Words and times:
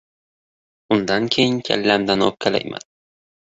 Undan 0.95 1.27
keyin... 1.35 1.61
kallamdan 1.69 2.27
o‘pkalayman! 2.31 2.89